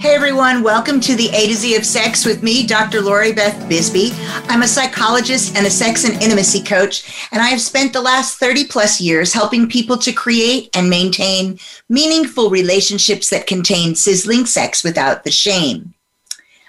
[0.00, 3.00] Hey everyone, welcome to the A to Z of Sex with me, Dr.
[3.00, 4.12] Lori Beth Bisbey.
[4.48, 8.38] I'm a psychologist and a sex and intimacy coach, and I have spent the last
[8.38, 11.58] 30 plus years helping people to create and maintain
[11.88, 15.94] meaningful relationships that contain sizzling sex without the shame.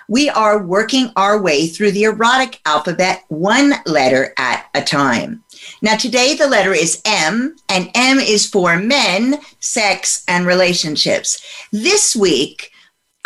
[0.08, 5.44] We are working our way through the erotic alphabet one letter at a time.
[5.84, 11.46] Now, today the letter is M, and M is for men, sex, and relationships.
[11.72, 12.72] This week,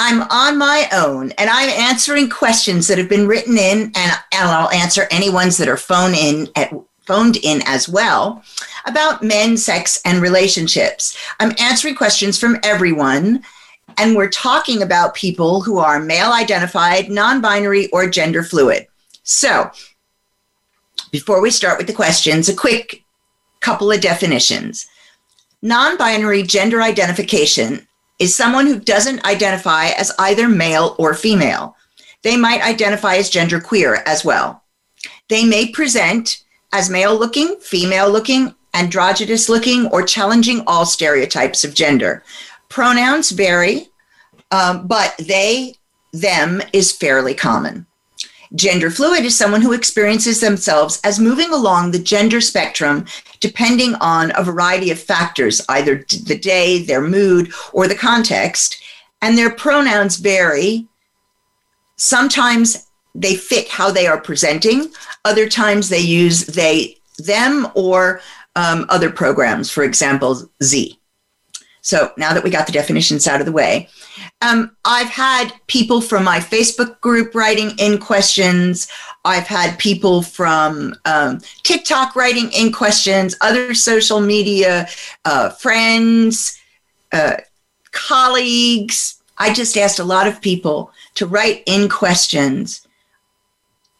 [0.03, 4.69] I'm on my own and I'm answering questions that have been written in, and, I'll
[4.71, 6.73] answer any ones that are phone in at
[7.05, 8.43] phoned in as well
[8.85, 11.17] about men, sex, and relationships.
[11.39, 13.43] I'm answering questions from everyone,
[13.97, 18.87] and we're talking about people who are male identified, non binary, or gender fluid.
[19.23, 19.71] So,
[21.11, 23.05] before we start with the questions, a quick
[23.61, 24.85] couple of definitions.
[25.61, 27.87] Non binary gender identification
[28.19, 31.75] is someone who doesn't identify as either male or female.
[32.21, 34.63] They might identify as genderqueer as well.
[35.29, 41.73] They may present as male looking, female looking, androgynous looking, or challenging all stereotypes of
[41.73, 42.23] gender.
[42.69, 43.89] Pronouns vary,
[44.51, 45.75] um, but they,
[46.11, 47.85] them is fairly common.
[48.55, 53.05] Gender fluid is someone who experiences themselves as moving along the gender spectrum
[53.39, 58.81] depending on a variety of factors, either the day, their mood, or the context.
[59.21, 60.87] And their pronouns vary.
[61.97, 64.91] Sometimes they fit how they are presenting,
[65.25, 68.21] other times they use they, them, or
[68.55, 70.99] um, other programs, for example, Z.
[71.83, 73.89] So now that we got the definitions out of the way,
[74.41, 78.87] um, I've had people from my Facebook group writing in questions.
[79.25, 84.87] I've had people from um, TikTok writing in questions, other social media,
[85.25, 86.57] uh, friends,
[87.11, 87.35] uh,
[87.91, 89.21] colleagues.
[89.37, 92.87] I just asked a lot of people to write in questions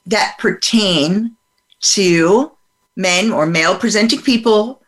[0.05, 1.35] that pertain
[1.81, 2.53] to
[2.95, 4.82] men or male presenting people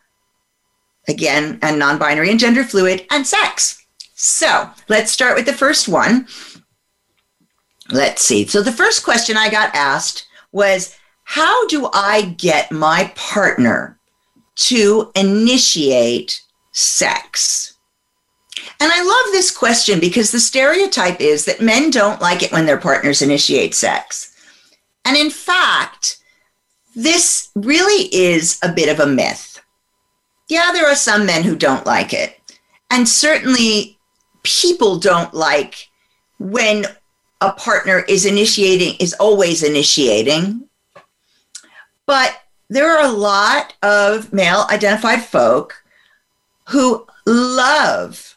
[1.08, 3.84] again, and non binary and gender fluid, and sex.
[4.14, 6.26] So let's start with the first one.
[7.90, 8.46] Let's see.
[8.46, 13.98] So the first question I got asked was How do I get my partner
[14.56, 16.40] to initiate
[16.72, 17.74] sex?
[18.80, 22.66] And I love this question because the stereotype is that men don't like it when
[22.66, 24.34] their partners initiate sex.
[25.04, 26.18] And in fact,
[26.94, 29.55] this really is a bit of a myth
[30.48, 32.40] yeah, there are some men who don't like it.
[32.90, 33.98] And certainly
[34.42, 35.88] people don't like
[36.38, 36.86] when
[37.40, 40.68] a partner is initiating, is always initiating.
[42.06, 45.82] But there are a lot of male identified folk
[46.68, 48.36] who love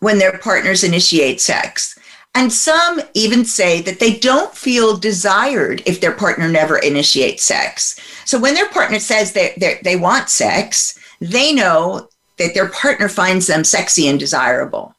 [0.00, 1.98] when their partners initiate sex.
[2.34, 7.98] And some even say that they don't feel desired if their partner never initiates sex.
[8.26, 13.46] So when their partner says they, they want sex, they know that their partner finds
[13.46, 14.94] them sexy and desirable.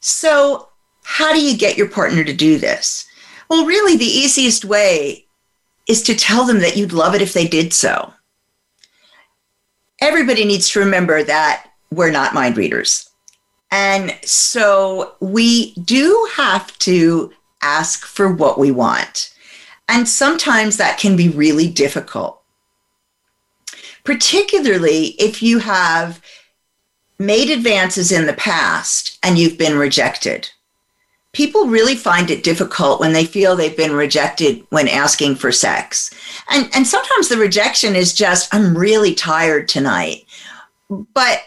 [0.00, 0.68] So,
[1.04, 3.06] how do you get your partner to do this?
[3.48, 5.26] Well, really, the easiest way
[5.88, 8.12] is to tell them that you'd love it if they did so.
[10.00, 13.08] Everybody needs to remember that we're not mind readers.
[13.70, 17.32] And so we do have to
[17.62, 19.34] ask for what we want.
[19.88, 22.41] And sometimes that can be really difficult
[24.04, 26.20] particularly if you have
[27.18, 30.50] made advances in the past and you've been rejected.
[31.32, 36.10] People really find it difficult when they feel they've been rejected when asking for sex.
[36.50, 40.26] And, and sometimes the rejection is just, I'm really tired tonight.
[40.90, 41.40] But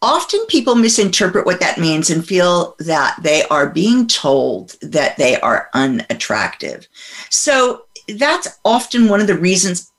[0.00, 5.40] often people misinterpret what that means and feel that they are being told that they
[5.40, 6.86] are unattractive.
[7.30, 7.86] So
[8.16, 9.91] that's often one of the reasons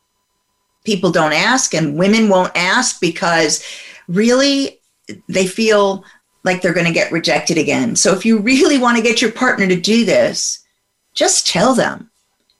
[0.83, 3.63] people don't ask and women won't ask because
[4.07, 4.79] really
[5.27, 6.03] they feel
[6.43, 7.95] like they're going to get rejected again.
[7.95, 10.63] So if you really want to get your partner to do this,
[11.13, 12.09] just tell them.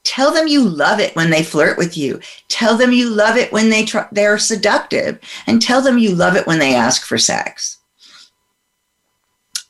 [0.04, 2.20] Tell them you love it when they flirt with you.
[2.50, 6.36] Tell them you love it when they try, they're seductive and tell them you love
[6.36, 7.78] it when they ask for sex.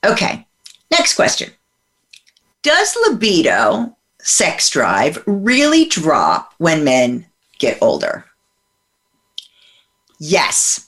[0.03, 0.47] Okay.
[0.91, 1.51] Next question.
[2.63, 7.25] Does libido, sex drive, really drop when men
[7.59, 8.25] get older?
[10.25, 10.87] Yes.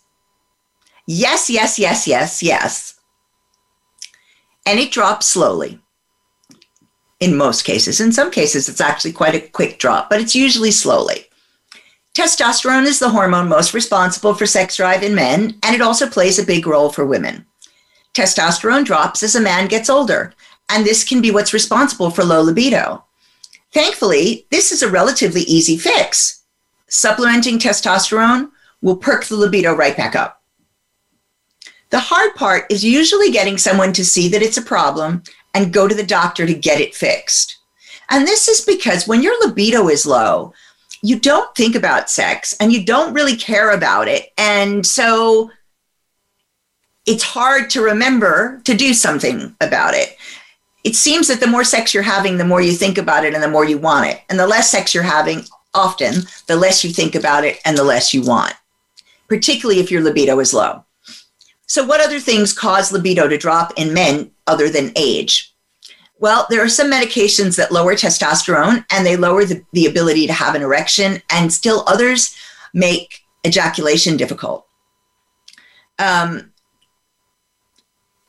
[1.07, 2.97] Yes, yes, yes, yes, yes.
[4.65, 5.81] And it drops slowly
[7.19, 7.99] in most cases.
[7.99, 11.25] In some cases, it's actually quite a quick drop, but it's usually slowly.
[12.13, 16.39] Testosterone is the hormone most responsible for sex drive in men, and it also plays
[16.39, 17.45] a big role for women.
[18.13, 20.33] testosterone drops as a man gets older,
[20.69, 23.03] and this can be what's responsible for low libido.
[23.73, 26.43] Thankfully, this is a relatively easy fix.
[26.87, 30.41] Supplementing testosterone will perk the libido right back up.
[31.89, 35.23] The hard part is usually getting someone to see that it's a problem
[35.53, 37.57] and go to the doctor to get it fixed.
[38.09, 40.53] And this is because when your libido is low,
[41.01, 44.31] you don't think about sex and you don't really care about it.
[44.37, 45.51] And so
[47.05, 50.17] it's hard to remember to do something about it.
[50.83, 53.41] It seems that the more sex you're having, the more you think about it and
[53.41, 54.21] the more you want it.
[54.29, 55.43] And the less sex you're having,
[55.73, 58.53] often, the less you think about it and the less you want,
[59.27, 60.83] particularly if your libido is low.
[61.67, 65.53] So, what other things cause libido to drop in men other than age?
[66.19, 70.33] Well, there are some medications that lower testosterone and they lower the, the ability to
[70.33, 72.35] have an erection, and still others
[72.73, 74.65] make ejaculation difficult.
[75.99, 76.51] Um,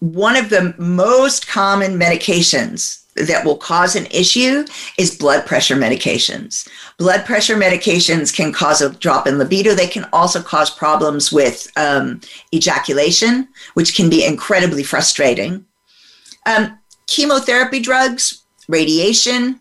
[0.01, 4.65] one of the most common medications that will cause an issue
[4.99, 6.69] is blood pressure medications.
[6.99, 9.75] Blood pressure medications can cause a drop in libido.
[9.75, 12.21] They can also cause problems with um,
[12.55, 15.65] ejaculation, which can be incredibly frustrating.
[16.47, 19.61] Um, chemotherapy drugs, radiation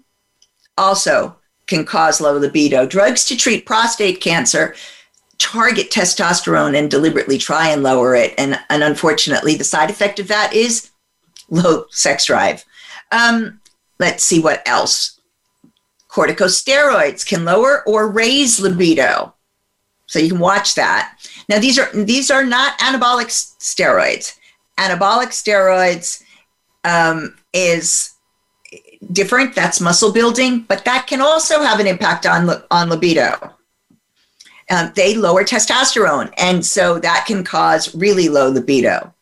[0.78, 1.36] also
[1.68, 2.86] can cause low libido.
[2.86, 4.76] Drugs to treat prostate cancer
[5.38, 8.34] target testosterone and deliberately try and lower it.
[8.38, 10.92] And, and unfortunately, the side effect of that is
[11.50, 12.64] low sex drive.
[13.12, 13.62] Um,
[14.00, 15.20] let's see what else.
[16.10, 19.34] Corticosteroids can lower or raise libido.
[20.08, 21.18] So you can watch that.
[21.50, 24.38] Now these are these are not anabolic steroids.
[24.78, 26.24] Anabolic steroids
[26.84, 28.14] um, is
[29.12, 29.56] different.
[29.56, 33.56] That's muscle building, but that can also have an impact on on libido
[34.70, 36.34] um, they lower testosterone.
[36.38, 39.14] And so that can cause really low libido.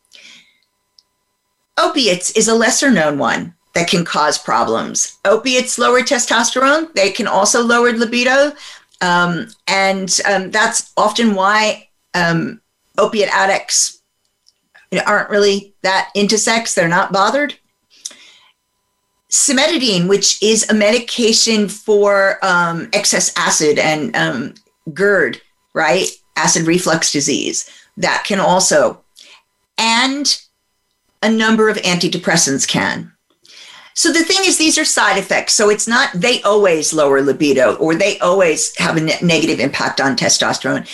[1.78, 5.18] Opiates is a lesser known one that can cause problems.
[5.26, 8.54] Opiates lower testosterone, they can also lower libido.
[9.02, 12.62] Um, and um, that's often why um,
[12.98, 14.02] opiate addicts
[15.06, 17.56] aren't really that into sex, they're not bothered.
[19.30, 24.54] Cimetidine, which is a medication for um, excess acid and um,
[24.94, 25.42] GERD,
[25.74, 26.08] right?
[26.36, 27.70] Acid reflux disease.
[27.98, 29.04] That can also,
[29.78, 30.40] and
[31.24, 33.13] a number of antidepressants can.
[33.96, 35.54] So the thing is, these are side effects.
[35.54, 40.02] So it's not they always lower libido or they always have a ne- negative impact
[40.02, 40.88] on testosterone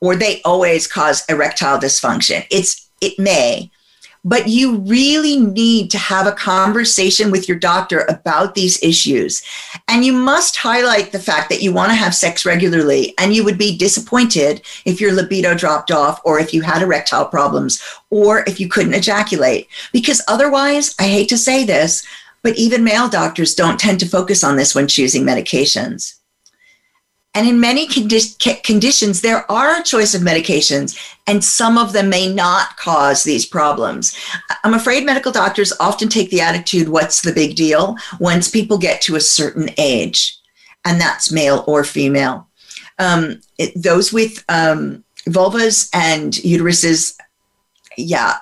[0.00, 2.46] or they always cause erectile dysfunction.
[2.50, 3.70] It's it may,
[4.24, 9.42] but you really need to have a conversation with your doctor about these issues.
[9.88, 13.44] And you must highlight the fact that you want to have sex regularly and you
[13.44, 18.44] would be disappointed if your libido dropped off or if you had erectile problems or
[18.46, 19.68] if you couldn't ejaculate.
[19.92, 22.06] Because otherwise, I hate to say this,
[22.42, 26.16] but even male doctors don't tend to focus on this when choosing medications.
[27.32, 30.98] And in many condi- conditions, there are a choice of medications,
[31.28, 34.18] and some of them may not cause these problems.
[34.64, 39.00] I'm afraid medical doctors often take the attitude, what's the big deal, once people get
[39.02, 40.36] to a certain age,
[40.84, 42.48] and that's male or female.
[42.98, 47.16] Um, it, those with um, vulvas and uteruses,
[47.96, 48.38] yeah,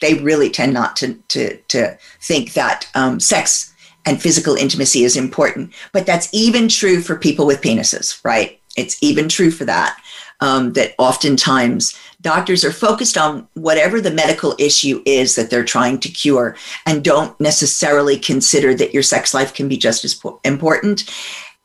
[0.00, 3.72] they really tend not to, to, to think that um, sex
[4.06, 5.72] and physical intimacy is important.
[5.92, 8.60] But that's even true for people with penises, right?
[8.76, 9.98] It's even true for that.
[10.40, 16.00] Um, that oftentimes doctors are focused on whatever the medical issue is that they're trying
[16.00, 21.08] to cure and don't necessarily consider that your sex life can be just as important.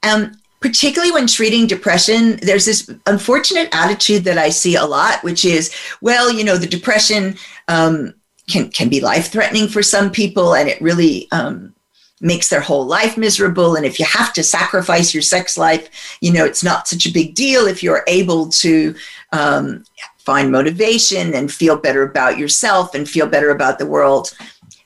[0.03, 5.45] Um, particularly when treating depression, there's this unfortunate attitude that I see a lot, which
[5.45, 7.35] is, well, you know, the depression
[7.67, 8.13] um,
[8.49, 11.73] can can be life threatening for some people, and it really um,
[12.21, 13.75] makes their whole life miserable.
[13.75, 17.13] And if you have to sacrifice your sex life, you know, it's not such a
[17.13, 18.95] big deal if you're able to
[19.31, 19.83] um,
[20.17, 24.35] find motivation and feel better about yourself and feel better about the world.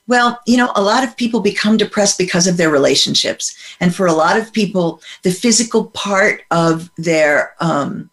[0.06, 3.56] Well, you know, a lot of people become depressed because of their relationships.
[3.80, 8.10] And for a lot of people, the physical part of their um,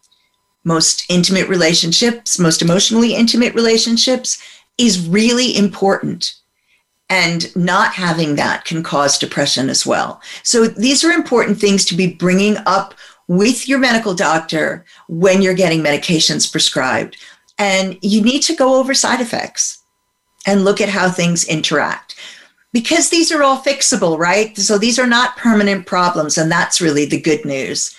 [0.64, 4.42] most intimate relationships, most emotionally intimate relationships,
[4.82, 6.34] is really important
[7.10, 10.22] and not having that can cause depression as well.
[10.44, 12.94] So these are important things to be bringing up
[13.28, 17.18] with your medical doctor when you're getting medications prescribed.
[17.58, 19.84] And you need to go over side effects
[20.48, 22.16] and look at how things interact.
[22.74, 24.58] Because these are all fixable, right?
[24.58, 26.38] So these are not permanent problems.
[26.38, 27.96] And that's really the good news.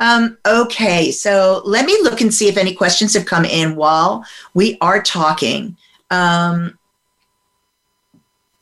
[0.00, 4.26] Um, okay, so let me look and see if any questions have come in while
[4.54, 5.76] we are talking.
[6.10, 6.78] Um,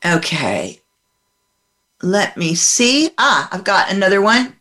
[0.05, 0.79] Okay.
[2.03, 3.09] Let me see.
[3.17, 4.55] Ah, I've got another one.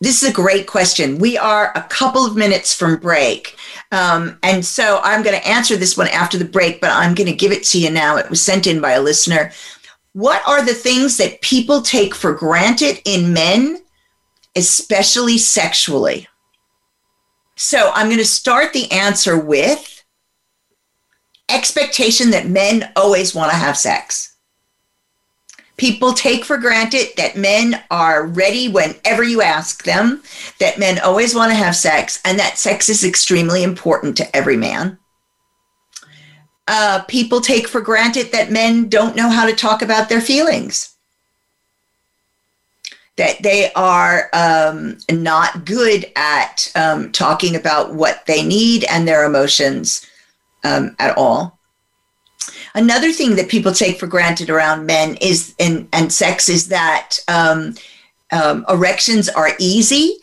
[0.00, 1.18] This is a great question.
[1.18, 3.56] We are a couple of minutes from break.
[3.92, 7.28] Um, and so I'm going to answer this one after the break, but I'm going
[7.28, 8.16] to give it to you now.
[8.16, 9.52] It was sent in by a listener.
[10.12, 13.82] What are the things that people take for granted in men,
[14.56, 16.26] especially sexually?
[17.56, 20.03] So I'm going to start the answer with
[21.48, 24.34] expectation that men always want to have sex.
[25.76, 30.22] People take for granted that men are ready whenever you ask them,
[30.60, 34.56] that men always want to have sex, and that sex is extremely important to every
[34.56, 34.98] man.
[36.68, 40.94] Uh, people take for granted that men don't know how to talk about their feelings,
[43.16, 49.24] that they are um, not good at um, talking about what they need and their
[49.24, 50.06] emotions
[50.64, 51.58] um, at all.
[52.74, 57.18] Another thing that people take for granted around men is and, and sex is that
[57.28, 57.74] um,
[58.32, 60.16] um, erections are easy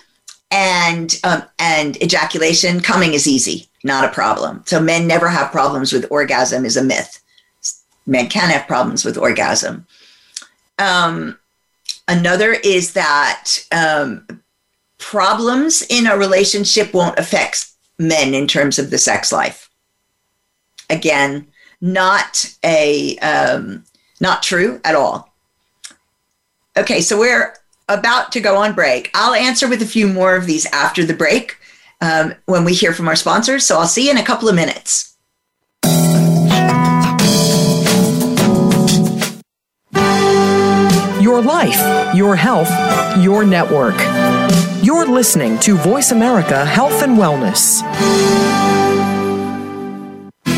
[0.51, 4.63] and um, and ejaculation coming is easy, not a problem.
[4.65, 7.21] So men never have problems with orgasm is a myth.
[8.05, 9.87] Men can have problems with orgasm.
[10.77, 11.37] Um,
[12.07, 14.27] another is that um,
[14.97, 17.67] problems in a relationship won't affect
[17.97, 19.69] men in terms of the sex life.
[20.91, 21.47] Again,
[21.79, 23.85] not a um,
[24.19, 25.33] not true at all.
[26.77, 27.53] Okay, so we're
[27.89, 29.09] about to go on break.
[29.13, 31.57] I'll answer with a few more of these after the break
[32.01, 33.65] um, when we hear from our sponsors.
[33.65, 35.17] So I'll see you in a couple of minutes.
[41.21, 42.69] Your life, your health,
[43.19, 43.95] your network.
[44.83, 47.81] You're listening to Voice America Health and Wellness.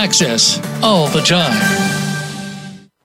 [0.00, 2.09] access, all the time.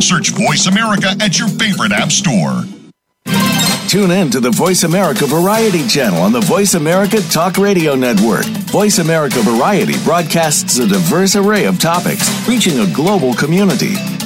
[0.00, 2.64] Search Voice America at your favorite app store.
[3.88, 8.44] Tune in to the Voice America Variety channel on the Voice America Talk Radio Network.
[8.70, 13.94] Voice America Variety broadcasts a diverse array of topics, reaching a global community.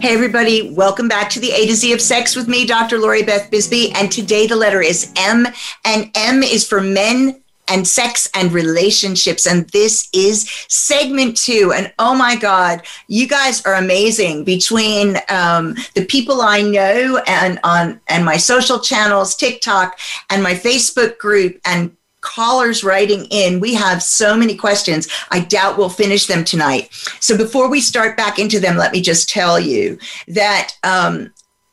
[0.00, 2.98] Hey, everybody, welcome back to the A to Z of Sex with me, Dr.
[2.98, 3.92] Lori Beth Bisbey.
[3.94, 5.46] And today the letter is M,
[5.84, 9.46] and M is for men and sex and relationships.
[9.46, 11.74] And this is segment two.
[11.76, 17.60] And oh my God, you guys are amazing between um, the people I know and
[17.62, 19.98] on and my social channels, TikTok,
[20.30, 23.60] and my Facebook group and callers writing in.
[23.60, 25.08] We have so many questions.
[25.30, 26.90] I doubt we'll finish them tonight.
[27.20, 29.98] So before we start back into them, let me just tell you
[30.28, 31.32] that um,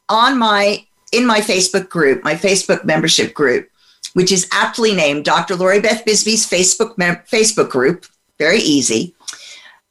[0.10, 3.70] on my in my Facebook group, my Facebook membership group,
[4.14, 5.56] which is aptly named Dr.
[5.56, 8.06] Lori Beth Bisbey's Facebook mem- Facebook group,
[8.38, 9.16] very easy.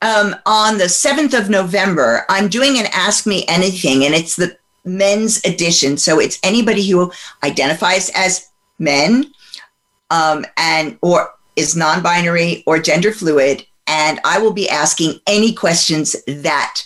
[0.03, 4.57] Um, on the 7th of November, I'm doing an Ask Me Anything, and it's the
[4.85, 5.97] men's edition.
[5.97, 7.11] So it's anybody who
[7.43, 9.33] identifies as men
[10.11, 16.17] um, and or is non-binary or gender fluid, and I will be asking any questions
[16.27, 16.83] that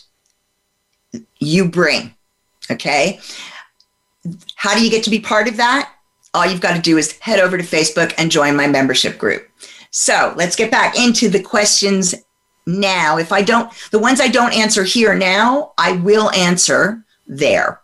[1.39, 2.15] you bring.
[2.71, 3.21] Okay.
[4.55, 5.93] How do you get to be part of that?
[6.35, 9.49] All you've got to do is head over to Facebook and join my membership group.
[9.91, 12.15] So let's get back into the questions
[12.67, 13.19] now.
[13.19, 17.81] If I don't, the ones I don't answer here now, I will answer there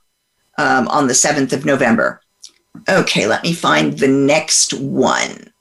[0.59, 2.21] um, on the 7th of November.
[2.88, 5.52] Okay, let me find the next one.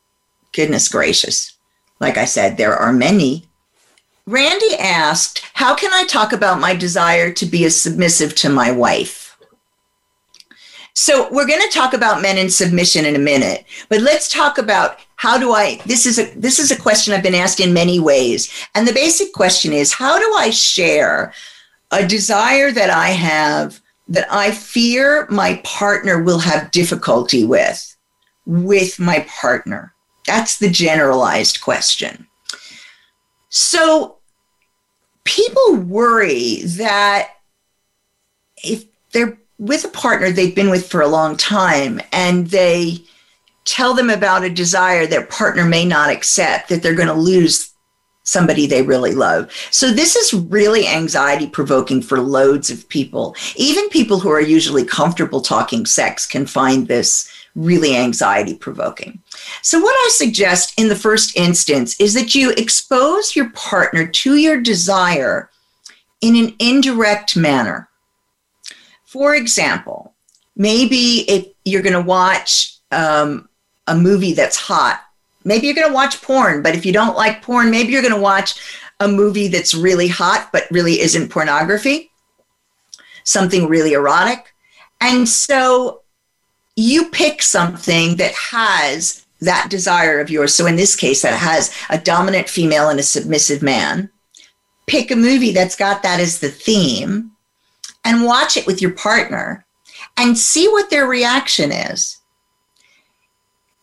[0.54, 1.56] Goodness gracious.
[2.00, 3.46] Like I said, there are many.
[4.26, 8.72] Randy asked, How can I talk about my desire to be a submissive to my
[8.72, 9.38] wife?
[10.94, 14.58] So we're going to talk about men in submission in a minute, but let's talk
[14.58, 17.74] about how do I this is a this is a question I've been asked in
[17.74, 18.52] many ways.
[18.74, 21.34] And the basic question is how do I share
[21.92, 27.96] a desire that I have that I fear my partner will have difficulty with
[28.46, 29.94] with my partner?
[30.28, 32.28] That's the generalized question.
[33.50, 34.18] So
[35.24, 37.32] people worry that
[38.64, 43.02] if they're with a partner they've been with for a long time and they
[43.64, 47.74] tell them about a desire their partner may not accept, that they're going to lose
[48.26, 49.50] somebody they really love.
[49.72, 53.36] So this is really anxiety provoking for loads of people.
[53.56, 59.22] Even people who are usually comfortable talking sex can find this really anxiety provoking.
[59.62, 64.36] So what I suggest in the first instance is that you expose your partner to
[64.36, 65.50] your desire
[66.20, 67.88] in an indirect manner.
[69.06, 70.14] For example,
[70.58, 73.48] maybe if you're going to watch um,
[73.88, 75.02] a movie that's hot
[75.46, 78.14] Maybe you're going to watch porn, but if you don't like porn, maybe you're going
[78.14, 78.60] to watch
[79.00, 82.12] a movie that's really hot, but really isn't pornography,
[83.24, 84.54] something really erotic.
[85.00, 86.02] And so
[86.76, 90.56] you pick something that has that desire of yours.
[90.56, 94.10] So in this case, that has a dominant female and a submissive man.
[94.88, 97.32] Pick a movie that's got that as the theme
[98.04, 99.66] and watch it with your partner
[100.18, 102.18] and see what their reaction is.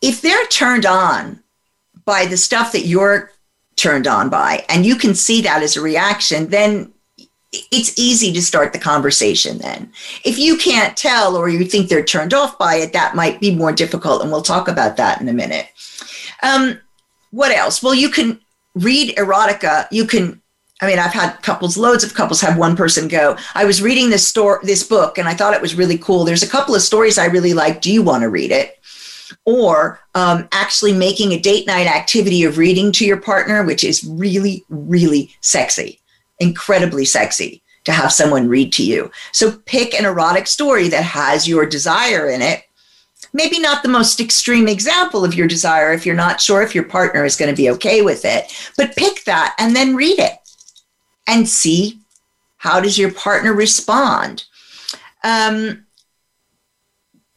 [0.01, 1.42] If they're turned on
[2.05, 3.31] by the stuff that you're
[3.77, 6.93] turned on by, and you can see that as a reaction, then
[7.53, 9.93] it's easy to start the conversation then.
[10.25, 13.55] If you can't tell or you think they're turned off by it, that might be
[13.55, 14.23] more difficult.
[14.23, 15.69] And we'll talk about that in a minute.
[16.43, 16.81] Um,
[17.31, 17.83] what else?
[17.83, 18.41] Well, you can
[18.75, 19.87] read erotica.
[19.91, 20.41] You can,
[20.81, 24.09] I mean, I've had couples, loads of couples have one person go, I was reading
[24.09, 26.25] this store, this book, and I thought it was really cool.
[26.25, 27.83] There's a couple of stories I really like.
[27.83, 28.82] Do you want to read it?
[29.45, 34.05] Or um, actually making a date night activity of reading to your partner, which is
[34.05, 36.01] really, really sexy,
[36.39, 39.11] incredibly sexy to have someone read to you.
[39.33, 42.65] So pick an erotic story that has your desire in it.
[43.33, 46.85] Maybe not the most extreme example of your desire if you're not sure if your
[46.85, 50.37] partner is going to be okay with it, but pick that and then read it
[51.27, 51.99] and see
[52.59, 54.45] how does your partner respond.
[55.25, 55.87] Um,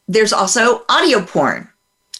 [0.06, 1.68] there's also audio porn.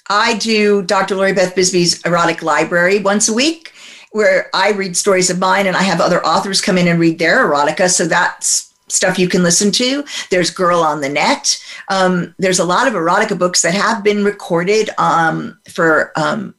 [0.08, 1.16] I do Dr.
[1.16, 3.72] Lori Beth Bisbey's erotic library once a week
[4.12, 7.18] where I read stories of mine and I have other authors come in and read
[7.18, 7.90] their erotica.
[7.90, 10.04] So that's stuff you can listen to.
[10.30, 11.62] There's Girl on the Net.
[11.88, 16.54] Um, there's a lot of erotica books that have been recorded um, for um,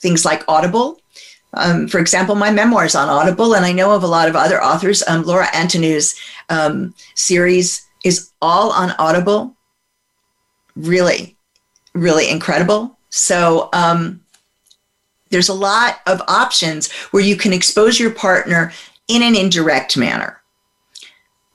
[0.00, 1.00] things like Audible.
[1.54, 4.62] Um, for example, my memoirs on Audible, and I know of a lot of other
[4.62, 5.02] authors.
[5.06, 6.14] Um, Laura Antoniou's
[6.48, 9.56] um, series is all on Audible.
[10.76, 11.36] Really,
[11.94, 12.98] really incredible.
[13.10, 14.20] So um,
[15.30, 18.72] there's a lot of options where you can expose your partner
[19.08, 20.40] in an indirect manner.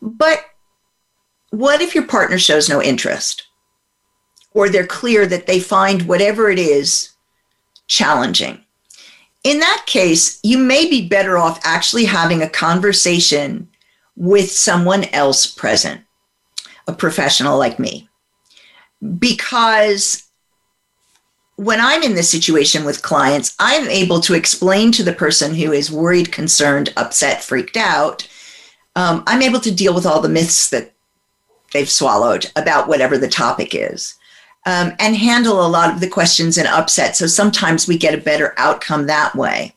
[0.02, 0.46] But
[1.52, 3.48] what if your partner shows no interest?
[4.52, 7.12] Or they're clear that they find whatever it is
[7.88, 8.64] challenging.
[9.44, 13.70] In that case, you may be better off actually having a conversation
[14.16, 16.02] with someone else present,
[16.88, 18.10] a professional like me.
[19.20, 20.25] Because
[21.58, 25.72] when I'm in this situation with clients, I'm able to explain to the person who
[25.72, 28.28] is worried, concerned, upset, freaked out.
[28.96, 30.94] Um, I'm able to deal with all the myths that
[31.72, 34.16] they've swallowed about whatever the topic is.
[34.66, 37.16] um, and handle a lot of the questions and upset.
[37.16, 39.76] So sometimes we get a better outcome that way.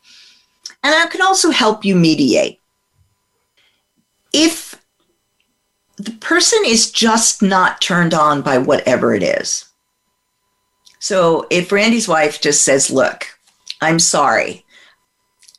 [0.82, 2.60] And I can also help you mediate.
[4.32, 4.74] If
[5.96, 9.67] the person is just not turned on by whatever it is.
[10.98, 13.26] So if Randy's wife just says, Look,
[13.80, 14.64] I'm sorry,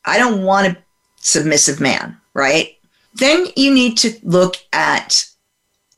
[0.06, 0.78] I don't want a
[1.17, 2.75] submissive man, right?
[3.15, 5.25] Then you need to look at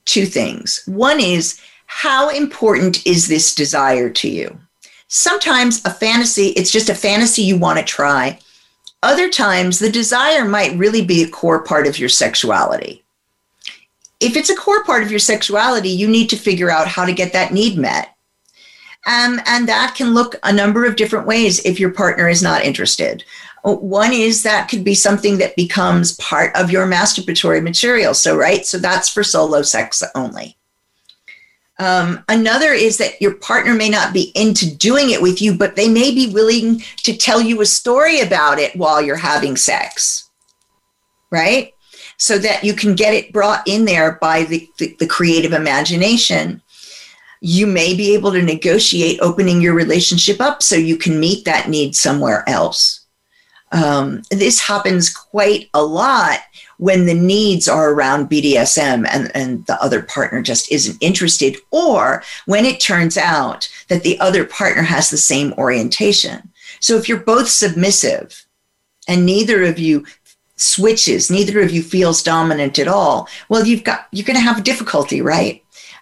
[0.05, 0.83] two things.
[0.85, 4.59] One is, how important is this desire to you?
[5.07, 8.39] Sometimes a fantasy, it's just a fantasy you want to try.
[9.03, 13.03] Other times, the desire might really be a core part of your sexuality.
[14.19, 17.13] If it's a core part of your sexuality, you need to figure out how to
[17.13, 18.15] get that need met.
[19.07, 22.63] Um, and that can look a number of different ways if your partner is not
[22.63, 23.23] interested.
[23.63, 28.13] One is that could be something that becomes part of your masturbatory material.
[28.13, 30.57] So, right, so that's for solo sex only.
[31.81, 35.75] Um, another is that your partner may not be into doing it with you, but
[35.75, 40.29] they may be willing to tell you a story about it while you're having sex,
[41.31, 41.73] right?
[42.17, 46.61] So that you can get it brought in there by the, the, the creative imagination.
[47.41, 51.69] You may be able to negotiate opening your relationship up so you can meet that
[51.69, 53.01] need somewhere else.
[53.71, 56.39] Um, this happens quite a lot
[56.77, 62.23] when the needs are around BDSM and, and the other partner just isn't interested, or
[62.47, 66.49] when it turns out that the other partner has the same orientation.
[66.79, 68.45] So if you're both submissive
[69.07, 70.05] and neither of you
[70.57, 74.57] switches, neither of you feels dominant at all, well, you've got, you're going to have
[74.57, 75.60] a difficulty, right?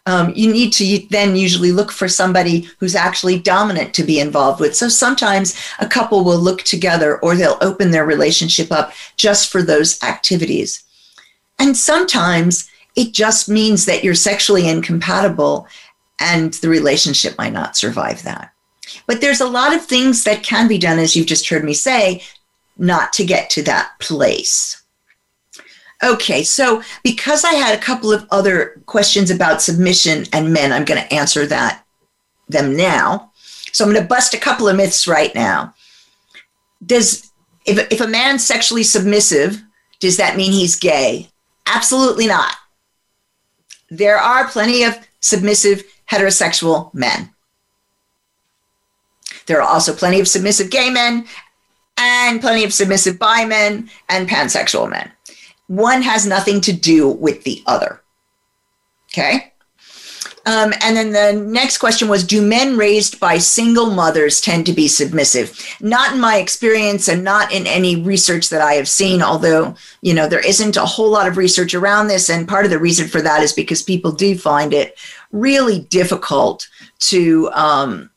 [0.09, 4.59] Um, you need to then usually look for somebody who's actually dominant to be involved
[4.59, 4.75] with.
[4.75, 9.61] So sometimes a couple will look together or they'll open their relationship up just for
[9.61, 10.83] those activities.
[11.59, 15.67] And sometimes it just means that you're sexually incompatible
[16.19, 18.51] and the relationship might not survive that.
[19.05, 21.73] But there's a lot of things that can be done, as you've just heard me
[21.73, 22.23] say,
[22.77, 24.81] not to get to that place.
[26.01, 30.85] Okay, so because I had a couple of other questions about submission and men, I'm
[30.85, 31.83] going to answer that
[32.47, 33.31] them now.
[33.73, 35.73] So I'm going to bust a couple of myths right now.
[36.85, 37.31] Does
[37.65, 39.61] if if a man's sexually submissive,
[39.99, 41.29] does that mean he's gay?
[41.67, 42.55] Absolutely not.
[43.89, 47.31] There are plenty of submissive heterosexual men.
[49.45, 51.27] There are also plenty of submissive gay men
[51.97, 55.11] and plenty of submissive bi men and pansexual men
[55.69, 58.01] one has nothing to do with the other.
[59.11, 59.53] Okay.
[60.45, 64.73] Um, and then the next question was Do men raised by single mothers tend to
[64.73, 65.55] be submissive?
[65.79, 70.15] Not in my experience and not in any research that I have seen, although, you
[70.15, 72.31] know, there isn't a whole lot of research around this.
[72.31, 74.97] And part of the reason for that is because people do find it
[75.31, 76.67] really difficult
[76.99, 78.09] to um,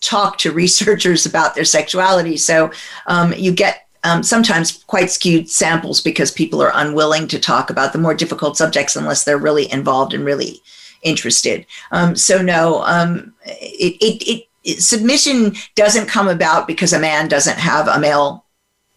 [0.00, 2.38] talk to researchers about their sexuality.
[2.38, 2.70] So
[3.06, 7.92] um, you get um, sometimes quite skewed samples because people are unwilling to talk about
[7.92, 10.60] the more difficult subjects unless they're really involved and really
[11.02, 11.66] interested.
[11.90, 17.58] Um, so no, um, it, it, it, submission doesn't come about because a man doesn't
[17.58, 18.44] have a male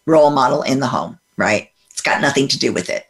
[0.06, 1.70] role model in the home, right?
[1.90, 3.06] It's got nothing to do with it.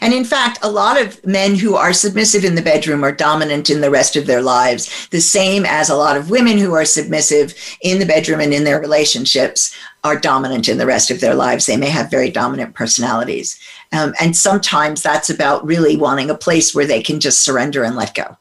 [0.00, 3.70] And in fact, a lot of men who are submissive in the bedroom are dominant
[3.70, 6.84] in the rest of their lives, the same as a lot of women who are
[6.84, 11.34] submissive in the bedroom and in their relationships are dominant in the rest of their
[11.34, 11.66] lives.
[11.66, 13.58] They may have very dominant personalities.
[13.92, 17.96] Um, and sometimes that's about really wanting a place where they can just surrender and
[17.96, 18.36] let go.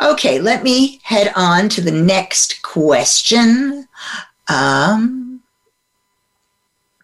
[0.00, 3.88] Okay, let me head on to the next question.
[4.48, 5.42] Um,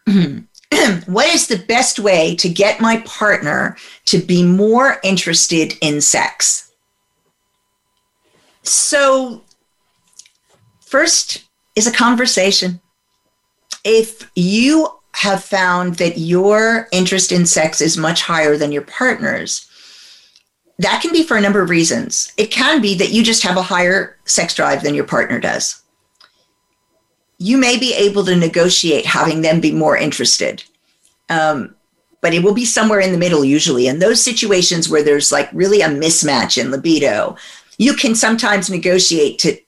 [1.07, 6.70] what is the best way to get my partner to be more interested in sex?
[8.62, 9.42] So,
[10.81, 11.44] first
[11.76, 12.80] is a conversation.
[13.84, 19.70] If you have found that your interest in sex is much higher than your partner's,
[20.78, 22.32] that can be for a number of reasons.
[22.37, 25.84] It can be that you just have a higher sex drive than your partner does
[27.38, 30.62] you may be able to negotiate having them be more interested.
[31.28, 31.74] Um,
[32.20, 33.87] but it will be somewhere in the middle usually.
[33.87, 37.37] In those situations where there's like really a mismatch in libido,
[37.76, 39.58] you can sometimes negotiate to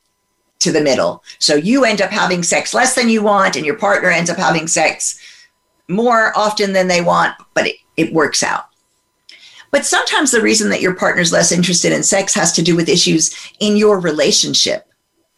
[0.61, 1.23] to the middle.
[1.39, 4.39] So you end up having sex less than you want, and your partner ends up
[4.39, 5.21] having sex
[5.89, 8.67] more often than they want, but it, it works out.
[9.71, 12.89] But sometimes the reason that your partner's less interested in sex has to do with
[12.89, 14.87] issues in your relationship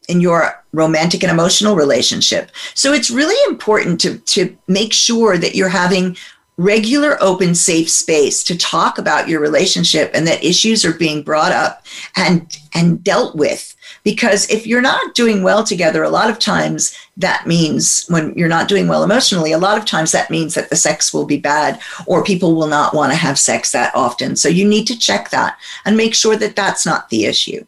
[0.08, 2.50] in your romantic and emotional relationship.
[2.74, 6.16] So it's really important to, to make sure that you're having
[6.56, 11.52] regular, open, safe space to talk about your relationship and that issues are being brought
[11.52, 13.76] up and, and dealt with.
[14.08, 18.48] Because if you're not doing well together, a lot of times that means when you're
[18.48, 21.36] not doing well emotionally, a lot of times that means that the sex will be
[21.36, 24.34] bad or people will not want to have sex that often.
[24.34, 27.66] So you need to check that and make sure that that's not the issue.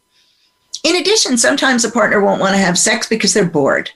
[0.83, 3.91] In addition, sometimes a partner won't want to have sex because they're bored.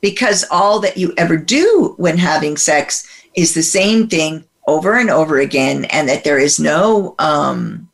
[0.00, 5.10] Because all that you ever do when having sex is the same thing over and
[5.10, 7.90] over again, and that there is no um,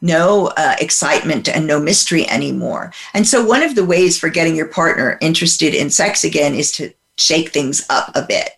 [0.00, 2.92] no uh, excitement and no mystery anymore.
[3.14, 6.72] And so, one of the ways for getting your partner interested in sex again is
[6.72, 8.50] to shake things up a bit.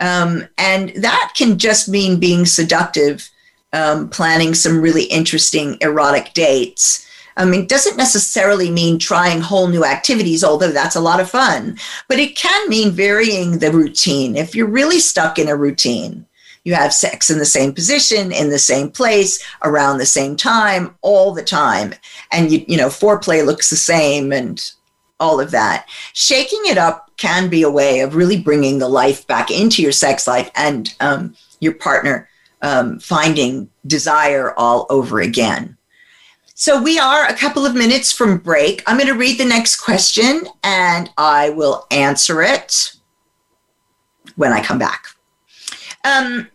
[0.00, 3.30] Um, and that can just mean being seductive,
[3.72, 9.68] um, planning some really interesting erotic dates, I mean, it doesn't necessarily mean trying whole
[9.68, 14.36] new activities, although that's a lot of fun, but it can mean varying the routine.
[14.36, 16.26] If you're really stuck in a routine,
[16.66, 20.92] you have sex in the same position, in the same place, around the same time,
[21.00, 21.94] all the time,
[22.32, 24.72] and you, you know, foreplay looks the same and
[25.20, 25.86] all of that.
[26.12, 29.92] Shaking it up can be a way of really bringing the life back into your
[29.92, 32.28] sex life and um, your partner
[32.62, 35.76] um, finding desire all over again.
[36.54, 38.82] So we are a couple of minutes from break.
[38.88, 42.92] I'm going to read the next question and I will answer it
[44.34, 45.06] when I come back.
[46.04, 46.48] Um,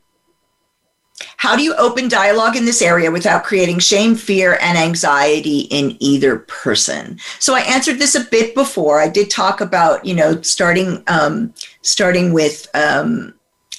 [1.41, 5.97] how do you open dialogue in this area without creating shame, fear, and anxiety in
[5.99, 7.19] either person?
[7.39, 9.01] So I answered this a bit before.
[9.01, 11.51] I did talk about, you know, starting um,
[11.81, 13.33] starting with um,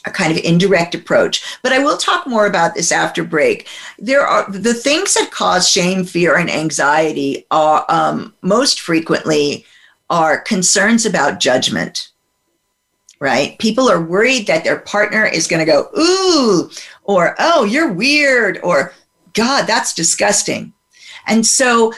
[0.05, 1.57] a kind of indirect approach.
[1.63, 3.69] But I will talk more about this after break.
[3.97, 9.65] There are the things that cause shame, fear, and anxiety are um, most frequently
[10.11, 12.12] are concerns about judgment.
[13.23, 13.57] Right?
[13.61, 16.69] People are worried that their partner is going to go, ooh,
[17.05, 18.95] or oh, you're weird, or
[19.33, 20.73] God, that's disgusting.
[21.29, 21.93] And so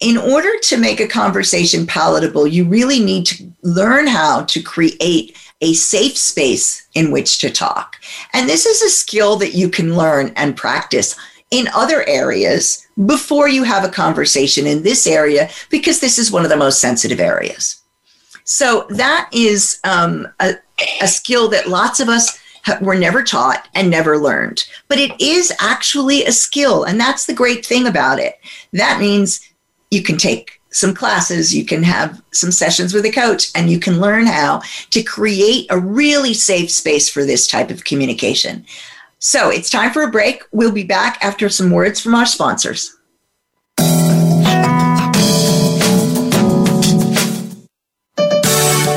[0.00, 5.34] in order to make a conversation palatable, you really need to learn how to create
[5.62, 7.96] a safe space in which to talk.
[8.34, 11.16] And this is a skill that you can learn and practice
[11.50, 16.44] in other areas before you have a conversation in this area, because this is one
[16.44, 17.80] of the most sensitive areas.
[18.46, 20.54] So that is um, a,
[21.02, 22.38] a skill that lots of us
[22.80, 24.64] were never taught and never learned.
[24.88, 26.84] But it is actually a skill.
[26.84, 28.38] And that's the great thing about it.
[28.72, 29.40] That means
[29.90, 33.80] you can take some classes, you can have some sessions with a coach, and you
[33.80, 38.64] can learn how to create a really safe space for this type of communication.
[39.18, 40.42] So it's time for a break.
[40.52, 42.94] We'll be back after some words from our sponsors.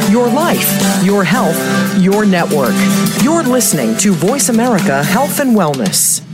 [0.10, 1.56] Your life, your health,
[2.02, 2.74] your network.
[3.22, 6.26] You're listening to Voice America Health and Wellness.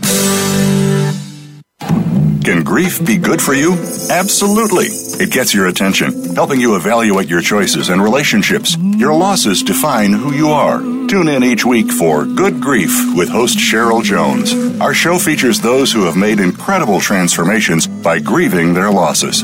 [2.45, 3.73] Can grief be good for you?
[4.09, 4.85] Absolutely.
[4.85, 8.77] It gets your attention, helping you evaluate your choices and relationships.
[8.77, 10.79] Your losses define who you are.
[11.07, 14.53] Tune in each week for Good Grief with host Cheryl Jones.
[14.79, 19.43] Our show features those who have made incredible transformations by grieving their losses.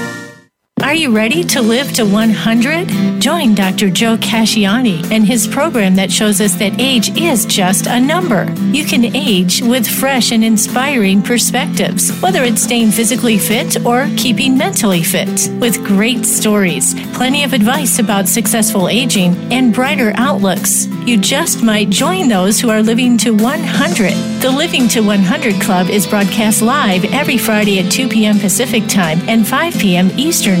[0.91, 3.21] Are you ready to live to 100?
[3.21, 3.89] Join Dr.
[3.89, 8.51] Joe Casciani and his program that shows us that age is just a number.
[8.73, 14.57] You can age with fresh and inspiring perspectives, whether it's staying physically fit or keeping
[14.57, 15.49] mentally fit.
[15.61, 20.87] With great stories, plenty of advice about successful aging, and brighter outlooks.
[21.05, 24.41] You just might join those who are living to 100.
[24.41, 28.39] The Living to 100 Club is broadcast live every Friday at 2 p.m.
[28.39, 30.09] Pacific Time and 5 p.m.
[30.17, 30.60] Eastern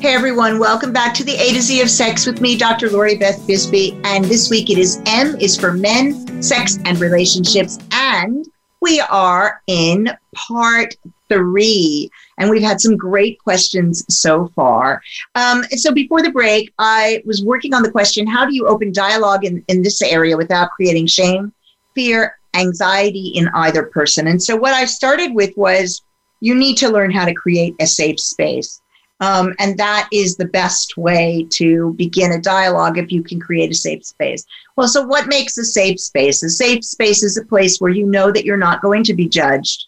[0.00, 2.88] Hey everyone, welcome back to the A to Z of Sex with me, Dr.
[2.88, 4.00] Lori Beth Bisbey.
[4.04, 7.80] And this week it is M is for men, sex, and relationships.
[7.90, 8.46] And
[8.80, 10.94] we are in part
[11.28, 12.08] three.
[12.38, 15.02] And we've had some great questions so far.
[15.34, 18.92] Um, so before the break, I was working on the question how do you open
[18.92, 21.52] dialogue in, in this area without creating shame,
[21.96, 24.28] fear, anxiety in either person?
[24.28, 26.02] And so what I started with was
[26.38, 28.80] you need to learn how to create a safe space.
[29.20, 33.70] Um, and that is the best way to begin a dialogue if you can create
[33.70, 34.44] a safe space.
[34.76, 36.42] Well, so what makes a safe space?
[36.42, 39.28] A safe space is a place where you know that you're not going to be
[39.28, 39.86] judged,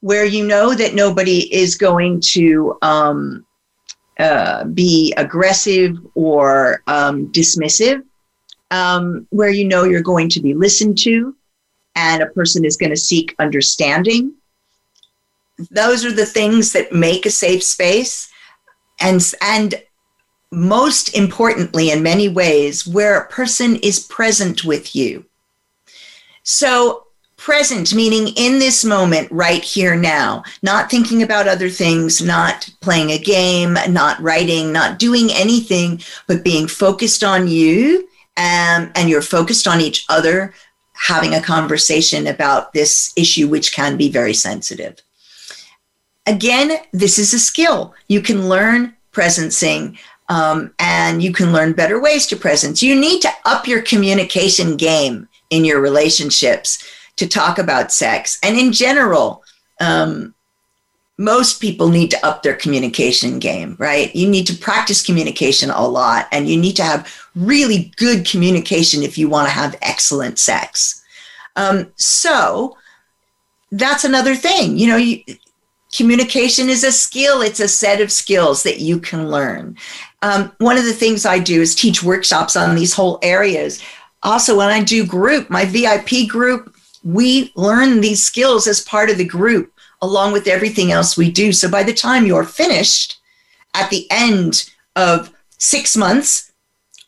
[0.00, 3.46] where you know that nobody is going to um,
[4.18, 8.02] uh, be aggressive or um, dismissive,
[8.70, 11.34] um, where you know you're going to be listened to
[11.96, 14.34] and a person is going to seek understanding.
[15.70, 18.30] Those are the things that make a safe space
[19.00, 19.82] and and
[20.50, 25.24] most importantly in many ways where a person is present with you.
[26.42, 27.04] So
[27.36, 30.42] present meaning in this moment right here now.
[30.62, 36.44] Not thinking about other things not playing a game not writing not doing anything but
[36.44, 40.52] being focused on you um, and you're focused on each other
[40.92, 45.00] having a conversation about this issue which can be very sensitive
[46.28, 47.94] Again, this is a skill.
[48.06, 52.82] You can learn presencing um, and you can learn better ways to presence.
[52.82, 56.84] You need to up your communication game in your relationships
[57.16, 58.38] to talk about sex.
[58.42, 59.42] And in general,
[59.80, 60.34] um,
[61.16, 64.14] most people need to up their communication game, right?
[64.14, 69.02] You need to practice communication a lot and you need to have really good communication
[69.02, 71.02] if you want to have excellent sex.
[71.56, 72.76] Um, so
[73.72, 74.78] that's another thing.
[74.78, 75.22] You know, you,
[75.94, 77.40] communication is a skill.
[77.40, 79.76] It's a set of skills that you can learn.
[80.22, 83.82] Um, one of the things i do is teach workshops on these whole areas.
[84.22, 86.74] Also when i do group my vip group
[87.04, 89.72] we learn these skills as part of the group
[90.02, 91.52] along with everything else we do.
[91.52, 93.18] So by the time you're finished
[93.74, 96.52] at the end of six months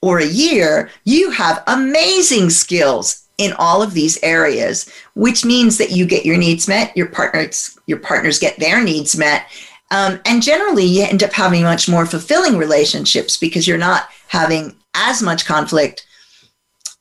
[0.02, 5.90] or a year you have amazing skills in all of these areas, which means that
[5.90, 9.46] you get your needs met, your partners your partners get their needs met,
[9.90, 14.76] um, and generally you end up having much more fulfilling relationships because you're not having
[14.94, 16.06] as much conflict.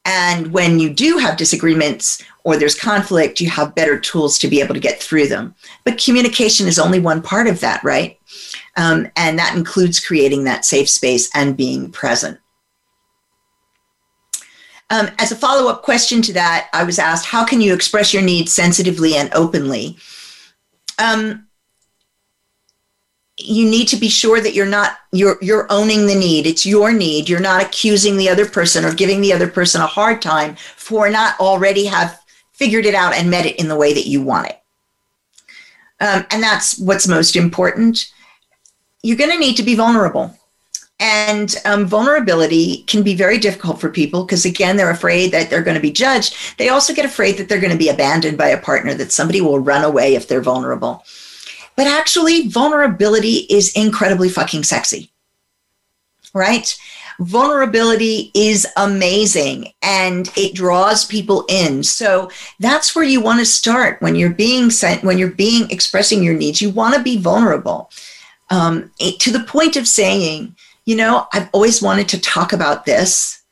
[0.06, 4.62] And when you do have disagreements or there's conflict, you have better tools to be
[4.62, 5.54] able to get through them.
[5.84, 8.18] But communication is only one part of that, right?
[8.78, 12.40] Um, and that includes creating that safe space and being present.
[14.92, 18.14] Um, as a follow up question to that, I was asked, how can you express
[18.14, 19.98] your needs sensitively and openly?
[20.98, 21.48] Um,
[23.38, 26.46] you need to be sure that you're not you're you're owning the need.
[26.46, 27.30] It's your need.
[27.30, 31.10] You're not accusing the other person or giving the other person a hard time for
[31.10, 32.22] not already have
[32.52, 34.60] figured it out and met it in the way that you want it.
[36.02, 38.12] Um, and that's what's most important.
[39.02, 40.38] You're going to need to be vulnerable
[41.00, 45.64] and um, vulnerability can be very difficult for people because, again, they're afraid that they're
[45.64, 46.36] going to be judged.
[46.58, 49.40] They also get afraid that they're going to be abandoned by a partner, that somebody
[49.40, 51.06] will run away if they're vulnerable.
[51.78, 55.10] But actually, vulnerability is incredibly fucking sexy,
[56.34, 56.78] right?
[57.20, 61.84] Vulnerability is amazing and it draws people in.
[61.84, 66.24] So that's where you want to start when you're being sent, when you're being expressing
[66.24, 66.62] your needs.
[66.62, 67.90] You want to be vulnerable
[68.50, 70.56] um, to the point of saying,
[70.90, 73.44] you know, I've always wanted to talk about this,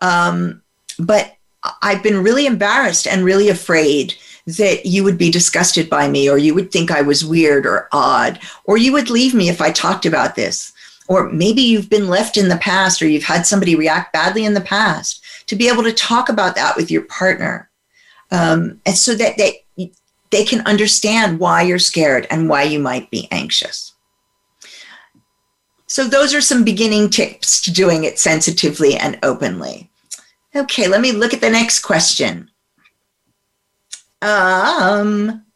[0.00, 0.62] um,
[0.98, 1.36] but
[1.82, 4.14] I've been really embarrassed and really afraid
[4.46, 7.90] that you would be disgusted by me, or you would think I was weird or
[7.92, 10.72] odd, or you would leave me if I talked about this.
[11.06, 14.54] Or maybe you've been left in the past, or you've had somebody react badly in
[14.54, 15.22] the past.
[15.48, 17.68] To be able to talk about that with your partner
[18.30, 19.66] um, and so that they
[20.30, 23.92] they can understand why you're scared and why you might be anxious.
[25.96, 29.90] So those are some beginning tips to doing it sensitively and openly.
[30.54, 32.50] Okay, let me look at the next question.
[34.20, 35.46] Um.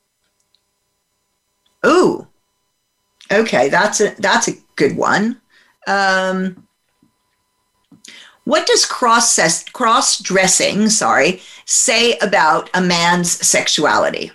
[1.84, 2.26] Ooh.
[3.30, 5.43] Okay, that's a that's a good one.
[5.86, 6.66] Um,
[8.45, 9.38] what does cross
[9.72, 14.32] cross dressing, sorry, say about a man's sexuality?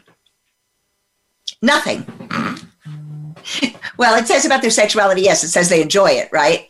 [1.63, 2.05] Nothing.
[3.97, 6.69] well, it says about their sexuality, yes, it says they enjoy it, right?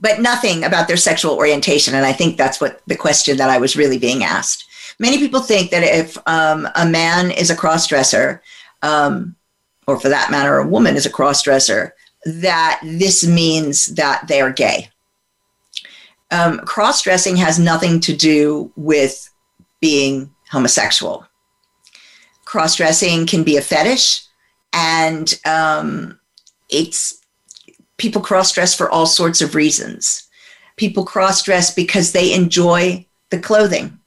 [0.00, 1.94] But nothing about their sexual orientation.
[1.94, 4.64] And I think that's what the question that I was really being asked.
[4.98, 8.42] Many people think that if um, a man is a cross dresser,
[8.82, 9.36] um,
[9.86, 11.94] or for that matter, a woman is a cross dresser,
[12.24, 14.90] that this means that they are gay.
[16.30, 19.30] Um, cross dressing has nothing to do with
[19.80, 21.26] being homosexual.
[22.44, 24.27] Cross dressing can be a fetish,
[24.72, 26.18] and um,
[26.68, 27.20] it's
[27.96, 30.28] people cross dress for all sorts of reasons.
[30.76, 33.98] People cross dress because they enjoy the clothing,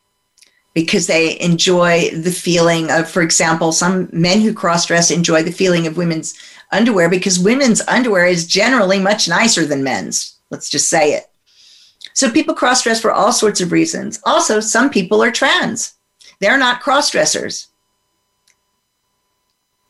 [0.74, 5.52] because they enjoy the feeling of, for example, some men who cross dress enjoy the
[5.52, 6.34] feeling of women's
[6.72, 10.38] underwear because women's underwear is generally much nicer than men's.
[10.50, 11.26] Let's just say it.
[12.14, 14.20] So people cross dress for all sorts of reasons.
[14.26, 15.94] Also, some people are trans.
[16.40, 17.68] They're not cross dressers.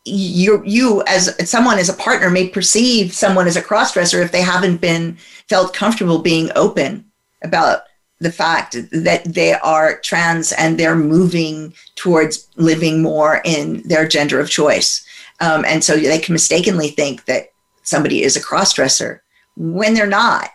[0.04, 4.42] You, you as someone as a partner may perceive someone as a crossdresser if they
[4.42, 5.16] haven't been
[5.48, 7.04] felt comfortable being open
[7.42, 7.82] about
[8.18, 14.38] the fact that they are trans and they're moving towards living more in their gender
[14.38, 15.04] of choice.
[15.40, 17.48] Um, and so they can mistakenly think that
[17.82, 19.20] somebody is a crossdresser
[19.56, 20.50] when they're not.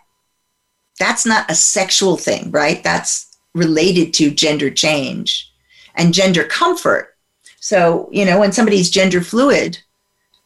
[0.98, 2.82] That's not a sexual thing, right?
[2.82, 5.52] That's related to gender change
[5.94, 7.14] and gender comfort.
[7.68, 9.78] So, you know, when somebody's gender fluid,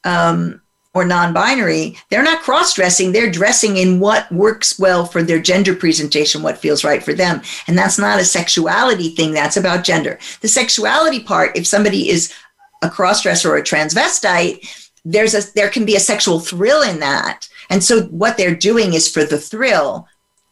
[0.02, 0.60] um,
[0.92, 3.12] or non binary, they're not cross dressing.
[3.12, 7.40] They're dressing in what works well for their gender presentation, what feels right for them.
[7.68, 10.18] And that's not a sexuality thing, that's about gender.
[10.40, 12.34] The sexuality part, if somebody is
[12.82, 16.98] a cross dresser or a transvestite, there's a there can be a sexual thrill in
[16.98, 17.48] that.
[17.70, 20.08] And so what they're doing is for the thrill,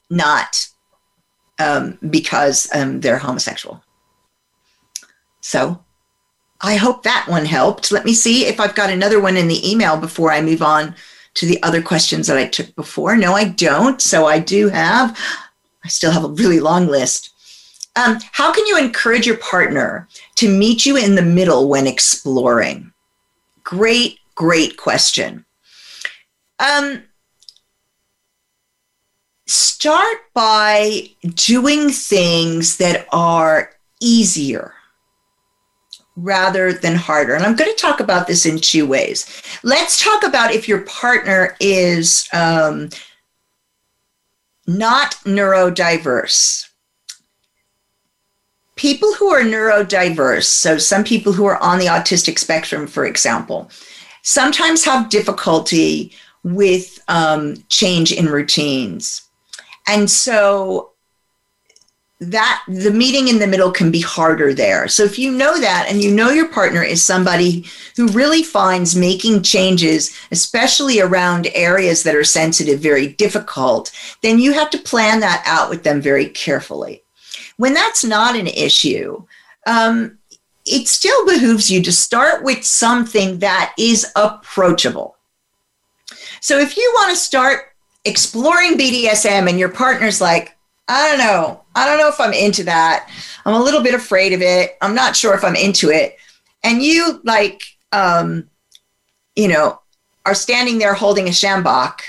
[0.08, 0.68] not
[1.58, 3.82] um, because um, they're homosexual.
[5.40, 5.84] So
[6.62, 7.90] I hope that one helped.
[7.90, 10.94] Let me see if I've got another one in the email before I move on
[11.34, 13.16] to the other questions that I took before.
[13.16, 14.00] No, I don't.
[14.00, 15.18] So I do have,
[15.84, 17.30] I still have a really long list.
[17.96, 20.06] Um, how can you encourage your partner
[20.36, 22.92] to meet you in the middle when exploring?
[23.64, 25.44] Great, great question.
[26.58, 27.04] Um,
[29.46, 34.74] start by doing things that are easier
[36.22, 37.34] rather than harder.
[37.34, 39.42] And I'm going to talk about this in two ways.
[39.62, 42.90] Let's talk about if your partner is um,
[44.66, 46.66] not neurodiverse.
[48.76, 53.70] People who are neurodiverse, so some people who are on the autistic spectrum, for example,
[54.22, 56.12] sometimes have difficulty
[56.44, 59.22] with um, change in routines.
[59.86, 60.92] And so
[62.20, 64.88] that the meeting in the middle can be harder there.
[64.88, 67.64] So if you know that and you know your partner is somebody
[67.96, 73.90] who really finds making changes, especially around areas that are sensitive, very difficult,
[74.22, 77.02] then you have to plan that out with them very carefully.
[77.56, 79.24] When that's not an issue,
[79.66, 80.18] um,
[80.66, 85.16] it still behooves you to start with something that is approachable.
[86.40, 87.72] So if you want to start
[88.04, 90.56] exploring BDSM and your partner's like,
[90.90, 91.62] I don't know.
[91.76, 93.08] I don't know if I'm into that.
[93.46, 94.76] I'm a little bit afraid of it.
[94.82, 96.16] I'm not sure if I'm into it.
[96.64, 97.62] And you like,
[97.92, 98.50] um,
[99.36, 99.80] you know,
[100.26, 102.00] are standing there holding a sjambok,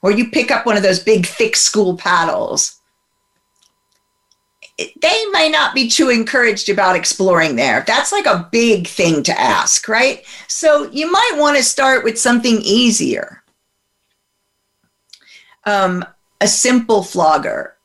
[0.00, 2.80] or you pick up one of those big, thick school paddles.
[4.78, 7.84] They may not be too encouraged about exploring there.
[7.86, 10.24] That's like a big thing to ask, right?
[10.48, 13.42] So you might want to start with something easier.
[15.66, 16.06] Um,
[16.40, 17.76] a simple flogger.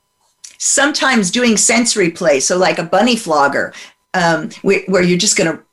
[0.58, 3.74] Sometimes doing sensory play, so like a bunny flogger,
[4.14, 5.64] um, where, where, you're just going to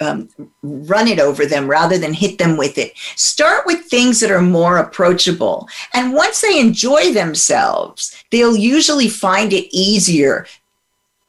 [0.00, 0.28] um,
[0.62, 2.96] run it over them rather than hit them with it.
[3.16, 5.68] Start with things that are more approachable.
[5.92, 10.46] And once they enjoy themselves, they'll usually find it easier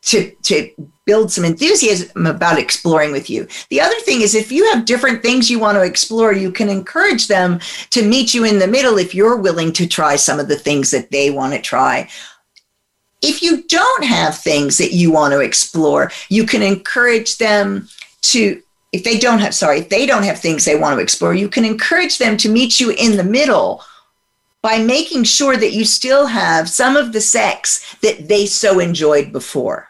[0.02, 0.72] to, to
[1.06, 3.48] build some enthusiasm about exploring with you.
[3.70, 6.70] The other thing is if you have different things you want to explore, you can
[6.70, 10.48] encourage them to meet you in the middle if you're willing to try some of
[10.48, 12.10] the things that they want to try.
[13.22, 17.90] if you don't have things that you want to explore, you can encourage them
[18.22, 21.34] to if they don't have sorry if they don't have things they want to explore
[21.34, 23.84] you can encourage them to meet you in the middle
[24.62, 29.32] by making sure that you still have some of the sex that they so enjoyed
[29.32, 29.90] before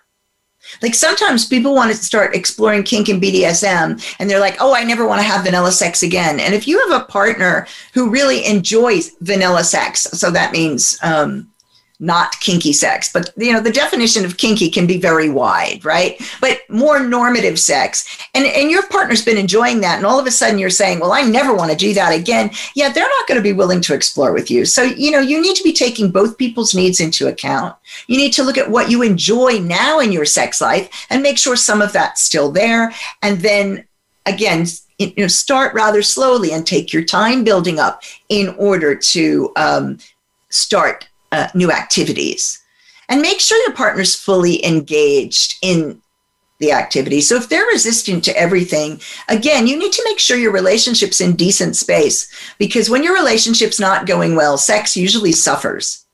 [0.81, 4.83] like sometimes people want to start exploring kink and BDSM and they're like, oh, I
[4.83, 6.39] never want to have vanilla sex again.
[6.39, 11.51] And if you have a partner who really enjoys vanilla sex, so that means um,
[11.99, 16.21] not kinky sex but you know the definition of kinky can be very wide right?
[16.41, 18.07] But more normative sex.
[18.33, 21.11] And and your partner's been enjoying that and all of a sudden you're saying well
[21.11, 22.51] i never want to do that again.
[22.75, 24.65] Yeah they're not going to be willing to explore with you.
[24.65, 27.75] So you know you need to be taking both people's needs into account.
[28.07, 31.37] You need to look at what you enjoy now in your sex life and make
[31.37, 32.93] sure some of that's still there.
[33.21, 33.85] And then
[34.25, 34.65] again
[34.99, 39.97] you know start rather slowly and take your time building up in order to um,
[40.49, 42.61] start uh, new activities
[43.09, 46.01] and make sure your partner's fully engaged in
[46.59, 47.21] the activity.
[47.21, 51.35] So if they're resistant to everything, again, you need to make sure your relationship's in
[51.35, 56.05] decent space because when your relationship's not going well, sex usually suffers.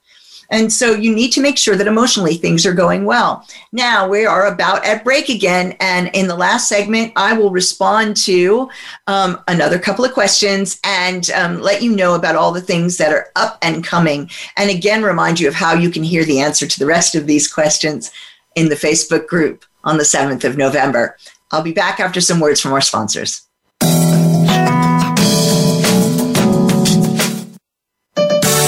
[0.50, 3.46] And so you need to make sure that emotionally things are going well.
[3.72, 5.76] Now we are about at break again.
[5.80, 8.70] And in the last segment, I will respond to
[9.06, 13.12] um, another couple of questions and um, let you know about all the things that
[13.12, 14.30] are up and coming.
[14.56, 17.26] And again, remind you of how you can hear the answer to the rest of
[17.26, 18.12] these questions
[18.54, 21.16] in the Facebook group on the 7th of November.
[21.50, 23.45] I'll be back after some words from our sponsors.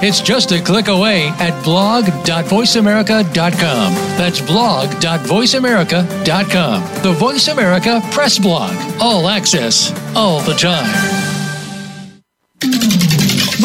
[0.00, 3.94] It's just a click away at blog.voiceamerica.com.
[4.16, 7.02] That's blog.voiceamerica.com.
[7.02, 8.72] The Voice America Press Blog.
[9.00, 11.27] All access, all the time.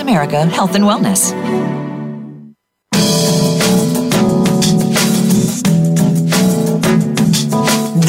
[0.00, 1.57] America Health and Wellness.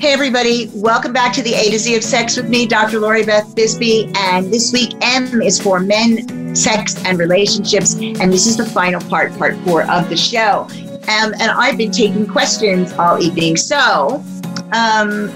[0.00, 0.70] Hey, everybody.
[0.74, 3.00] Welcome back to the A to Z of Sex with me, Dr.
[3.00, 4.16] Lori Beth Bisbey.
[4.16, 7.94] And this week, M is for men, sex, and relationships.
[7.94, 10.68] And this is the final part, part four of the show.
[11.08, 13.56] Um, and I've been taking questions all evening.
[13.56, 14.22] So
[14.70, 15.32] um,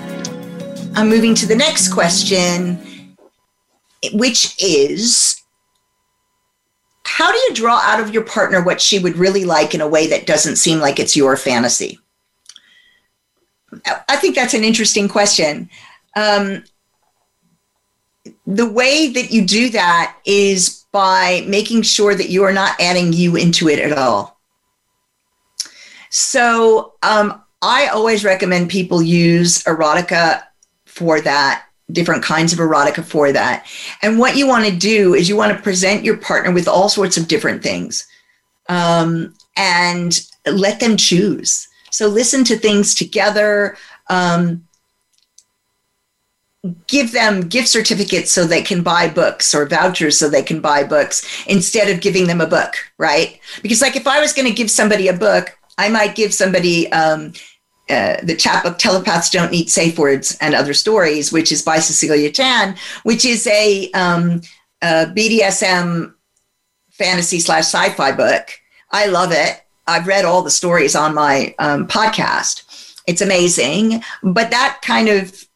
[0.95, 3.17] I'm moving to the next question,
[4.13, 5.43] which is
[7.03, 9.89] How do you draw out of your partner what she would really like in a
[9.89, 11.99] way that doesn't seem like it's your fantasy?
[14.09, 15.70] I think that's an interesting question.
[16.16, 16.64] Um,
[18.47, 23.12] the way that you do that is by making sure that you are not adding
[23.12, 24.39] you into it at all.
[26.11, 30.43] So um, I always recommend people use erotica
[30.85, 33.66] for that different kinds of erotica for that.
[34.03, 36.89] And what you want to do is you want to present your partner with all
[36.89, 38.07] sorts of different things
[38.68, 41.68] um, and let them choose.
[41.93, 43.76] So listen to things together.
[44.09, 44.66] Um,
[46.86, 50.84] give them gift certificates so they can buy books or vouchers so they can buy
[50.84, 53.38] books instead of giving them a book, right?
[53.62, 56.90] Because, like, if I was going to give somebody a book, I might give somebody
[56.93, 57.32] um,
[57.90, 62.30] uh, the chapbook telepaths don't need safe words and other stories which is by cecilia
[62.30, 64.40] Tan which is a, um,
[64.80, 66.14] a bdsm
[66.90, 68.51] fantasy slash sci-fi book
[68.93, 74.51] i love it i've read all the stories on my um, podcast it's amazing but
[74.51, 75.47] that kind of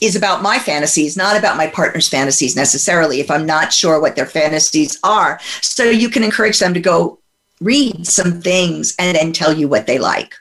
[0.00, 4.16] is about my fantasies, not about my partner's fantasies necessarily, if I'm not sure what
[4.16, 5.38] their fantasies are.
[5.62, 7.20] So you can encourage them to go
[7.60, 10.34] read some things and then tell you what they like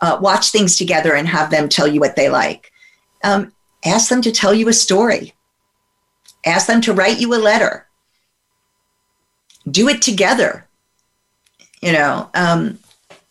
[0.00, 2.70] uh, watch things together and have them tell you what they like.
[3.24, 3.52] Um,
[3.84, 5.34] ask them to tell you a story.
[6.44, 7.86] Ask them to write you a letter.
[9.70, 10.65] Do it together.
[11.82, 12.78] You know, um,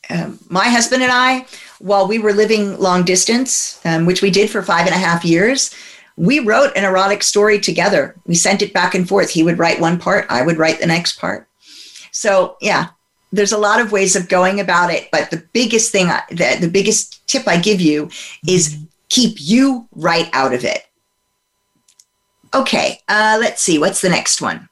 [0.09, 1.45] um, my husband and I,
[1.79, 5.25] while we were living long distance, um, which we did for five and a half
[5.25, 5.73] years,
[6.17, 8.15] we wrote an erotic story together.
[8.25, 9.29] We sent it back and forth.
[9.29, 11.47] He would write one part, I would write the next part.
[12.11, 12.89] So, yeah,
[13.31, 16.69] there's a lot of ways of going about it, but the biggest thing, the, the
[16.69, 18.09] biggest tip I give you
[18.47, 18.77] is
[19.09, 20.85] keep you right out of it.
[22.53, 23.77] Okay, uh, let's see.
[23.77, 24.69] What's the next one?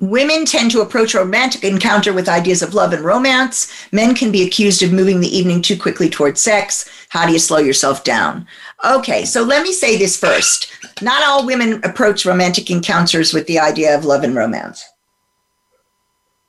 [0.00, 3.72] Women tend to approach romantic encounter with ideas of love and romance.
[3.92, 6.88] Men can be accused of moving the evening too quickly towards sex.
[7.08, 8.46] How do you slow yourself down?
[8.84, 10.70] Okay, so let me say this first.
[11.00, 14.84] Not all women approach romantic encounters with the idea of love and romance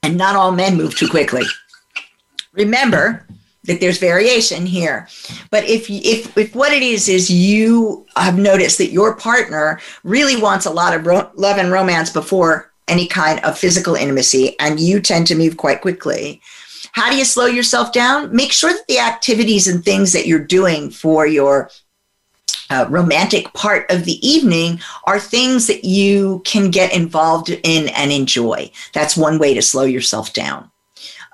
[0.07, 1.43] and not all men move too quickly.
[2.53, 3.25] Remember
[3.65, 5.07] that there's variation here.
[5.51, 10.41] But if if if what it is is you have noticed that your partner really
[10.41, 14.79] wants a lot of ro- love and romance before any kind of physical intimacy and
[14.79, 16.41] you tend to move quite quickly.
[16.93, 18.35] How do you slow yourself down?
[18.35, 21.69] Make sure that the activities and things that you're doing for your
[22.69, 28.11] uh, romantic part of the evening are things that you can get involved in and
[28.11, 28.71] enjoy.
[28.93, 30.69] That's one way to slow yourself down.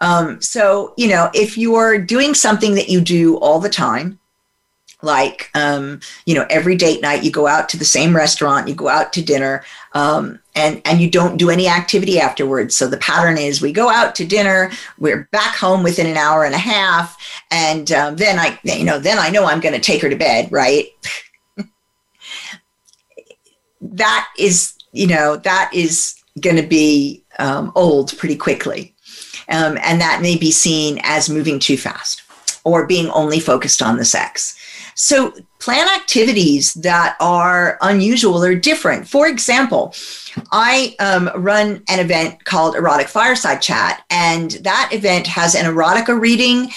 [0.02, 4.20] Um, so, you know, if you're doing something that you do all the time,
[5.04, 8.74] like, um, you know, every date night you go out to the same restaurant, you
[8.74, 12.76] go out to dinner, um, and and you don't do any activity afterwards.
[12.76, 16.46] So the pattern is we go out to dinner, we're back home within an hour
[16.46, 17.18] and a half,
[17.52, 20.16] and um, then I, you know, then I know I'm going to take her to
[20.16, 20.88] bed, right?
[23.82, 28.96] that is, you know, that is going to be um, old pretty quickly.
[29.50, 32.24] Um, and that may be seen as moving too fast
[32.64, 34.58] or being only focused on the sex.
[34.96, 39.08] So, plan activities that are unusual or different.
[39.08, 39.94] For example,
[40.52, 46.20] I um, run an event called Erotic Fireside Chat, and that event has an erotica
[46.20, 46.70] reading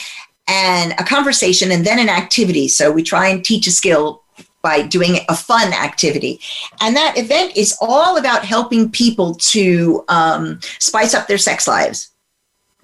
[0.49, 2.69] and a conversation and then an activity.
[2.69, 4.23] So, we try and teach a skill
[4.63, 6.41] by doing a fun activity.
[6.81, 12.11] And that event is all about helping people to um, spice up their sex lives.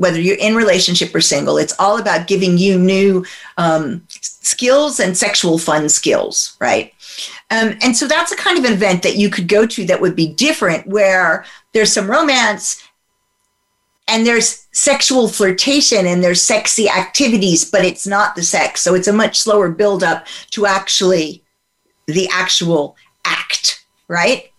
[0.02, 3.24] Whether you're in relationship or single, it's all about giving you new
[3.56, 6.92] um, skills and sexual fun skills, right?
[7.50, 10.16] Um, and so that's a kind of event that you could go to that would
[10.16, 12.82] be different, where there's some romance
[14.08, 18.82] and there's sexual flirtation and there's sexy activities, but it's not the sex.
[18.82, 21.44] So it's a much slower build up to actually
[22.06, 24.50] the actual act, right?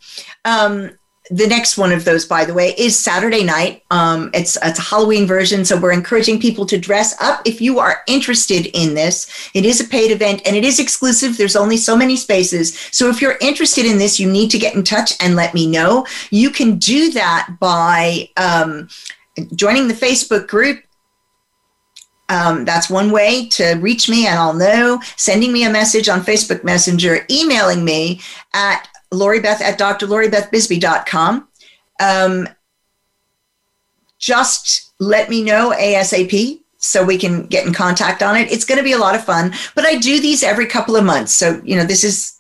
[0.46, 0.98] Um,
[1.32, 3.84] the next one of those, by the way, is Saturday night.
[3.92, 7.42] Um, it's, it's a Halloween version, so we're encouraging people to dress up.
[7.46, 11.38] If you are interested in this, it is a paid event and it is exclusive.
[11.38, 12.78] There's only so many spaces.
[12.92, 15.66] So if you're interested in this, you need to get in touch and let me
[15.66, 16.06] know.
[16.30, 18.90] You can do that by um,
[19.56, 20.84] joining the Facebook group
[22.30, 25.02] um, that's one way to reach me, and I'll know.
[25.18, 28.22] Sending me a message on Facebook Messenger, emailing me
[28.54, 31.48] at LoriBeth at drloribethbisbey.com.
[32.00, 32.50] Um,
[34.20, 38.52] just let me know ASAP so we can get in contact on it.
[38.52, 41.04] It's going to be a lot of fun, but I do these every couple of
[41.06, 41.34] months.
[41.34, 42.38] So, you know, this is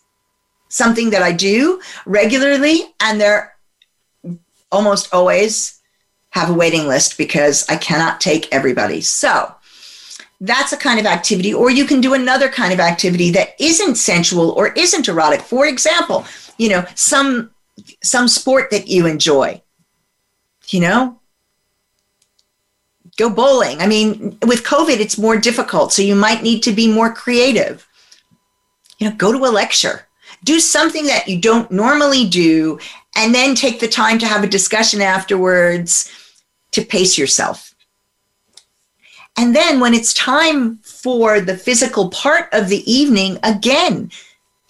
[0.69, 3.55] something that I do regularly, and they're
[4.71, 5.79] almost always
[6.31, 9.01] have a waiting list because I cannot take everybody.
[9.01, 9.53] So,
[10.41, 11.53] that's a kind of activity.
[11.53, 15.41] Or you can do another kind of activity that isn't sensual or isn't erotic.
[15.41, 16.25] For example,
[16.57, 17.51] you know, some
[18.03, 19.61] some sport that you enjoy.
[20.69, 21.19] You know,
[23.17, 23.81] go bowling.
[23.81, 27.87] I mean, with COVID, it's more difficult, so you might need to be more creative.
[28.97, 30.07] You know, go to a lecture,
[30.43, 32.79] Do something that you don't normally do,
[33.15, 36.11] and then take the time to have a discussion afterwards
[36.71, 37.73] to pace yourself.
[39.37, 44.11] And then when it's time for the physical part of the evening, again,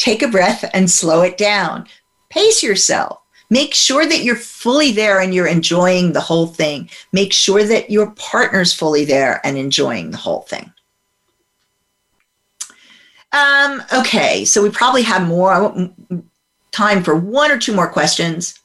[0.04, 1.88] take a breath and slow it down.
[2.30, 3.20] Pace yourself.
[3.50, 6.90] Make sure that you're fully there and you're enjoying the whole thing.
[7.14, 10.74] Make sure that your partner's fully there and enjoying the whole thing.
[13.32, 15.90] Um, okay, so we probably have more
[16.72, 18.60] time for one or two more questions.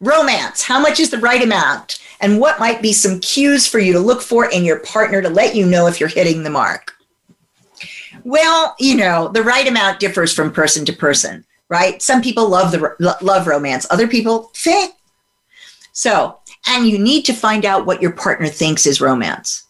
[0.00, 0.62] Romance.
[0.62, 1.98] How much is the right amount?
[2.20, 5.30] And what might be some cues for you to look for in your partner to
[5.30, 6.93] let you know if you're hitting the mark?
[8.24, 12.00] Well, you know, the right amount differs from person to person, right?
[12.02, 14.92] Some people love the love romance, other people fit.
[15.92, 19.64] So, and you need to find out what your partner thinks is romance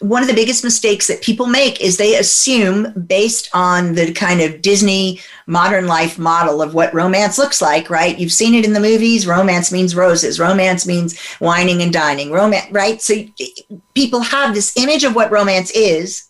[0.00, 4.40] one of the biggest mistakes that people make is they assume based on the kind
[4.40, 8.18] of Disney modern life model of what romance looks like, right?
[8.18, 9.26] You've seen it in the movies.
[9.26, 10.40] Romance means roses.
[10.40, 12.32] Romance means wining and dining.
[12.32, 13.00] Romance, right?
[13.02, 13.14] So
[13.94, 16.29] people have this image of what romance is,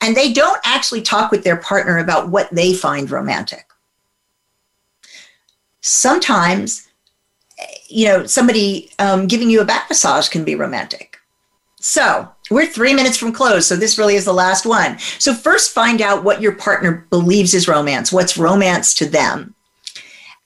[0.00, 3.66] and they don't actually talk with their partner about what they find romantic.
[5.80, 6.88] Sometimes,
[7.88, 11.18] you know, somebody um, giving you a back massage can be romantic.
[11.80, 14.98] So, we're three minutes from close, so this really is the last one.
[15.18, 18.12] So, first, find out what your partner believes is romance.
[18.12, 19.54] What's romance to them?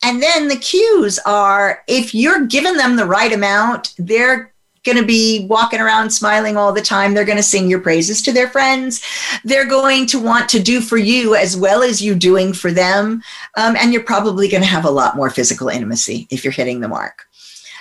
[0.03, 4.52] And then the cues are if you're giving them the right amount, they're
[4.85, 7.15] going to be walking around smiling all the time.
[7.15, 9.03] They're going to sing your praises to their friends.
[9.45, 13.23] They're going to want to do for you as well as you doing for them.
[13.57, 16.81] Um, and you're probably going to have a lot more physical intimacy if you're hitting
[16.81, 17.27] the mark.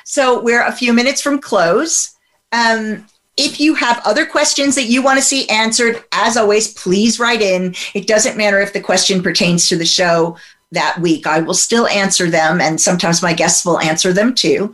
[0.04, 2.16] So, we're a few minutes from close.
[2.52, 3.06] Um,
[3.38, 7.42] if you have other questions that you want to see answered, as always, please write
[7.42, 7.74] in.
[7.94, 10.38] It doesn't matter if the question pertains to the show
[10.72, 11.28] that week.
[11.28, 14.74] I will still answer them, and sometimes my guests will answer them too.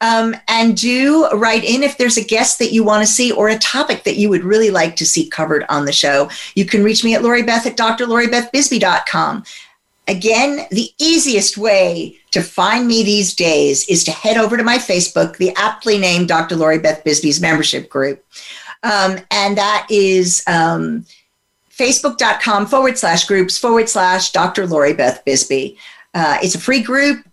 [0.00, 3.48] Um, and do write in if there's a guest that you want to see or
[3.48, 6.28] a topic that you would really like to see covered on the show.
[6.54, 9.44] You can reach me at Lori Beth at drloribethbisbey.com.
[10.06, 14.76] Again, the easiest way to find me these days is to head over to my
[14.76, 16.56] Facebook, the aptly named Dr.
[16.56, 18.22] Lori Beth Bisbey's membership group.
[18.82, 21.06] Um, and that is um,
[21.78, 24.66] facebook.com forward slash groups forward slash Dr.
[24.66, 25.76] Lori Beth Bisbey.
[26.12, 27.26] Uh, it's a free group.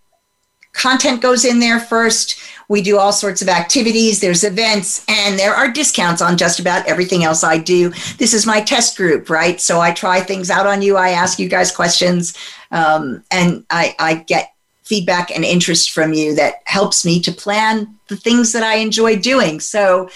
[0.72, 2.40] Content goes in there first.
[2.68, 6.86] We do all sorts of activities, there's events, and there are discounts on just about
[6.88, 7.90] everything else I do.
[8.16, 9.60] This is my test group, right?
[9.60, 12.34] So I try things out on you, I ask you guys questions,
[12.70, 17.94] um, and I, I get feedback and interest from you that helps me to plan
[18.08, 19.60] the things that I enjoy doing.
[19.60, 20.08] So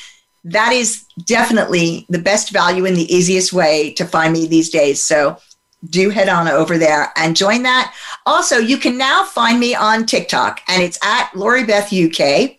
[0.47, 5.03] that is definitely the best value and the easiest way to find me these days.
[5.03, 5.39] So
[5.91, 7.95] do head on over there and join that.
[8.27, 12.57] Also, you can now find me on TikTok, and it's at Lori Beth UK.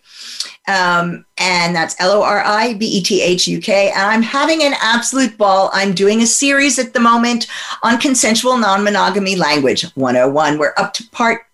[0.66, 3.90] Um, and that's L O R I B E T H U K.
[3.90, 5.70] And I'm having an absolute ball.
[5.72, 7.46] I'm doing a series at the moment
[7.82, 10.58] on consensual non monogamy language 101.
[10.58, 11.47] We're up to part